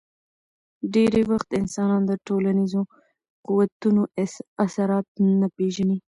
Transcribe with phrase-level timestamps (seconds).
[0.93, 2.81] ډېری وخت انسانان د ټولنیزو
[3.47, 4.01] قوتونو
[4.65, 5.07] اثرات
[5.39, 5.97] نه پېژني.